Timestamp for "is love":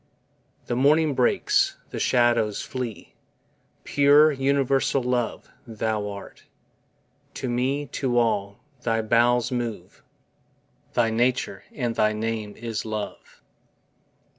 12.57-13.43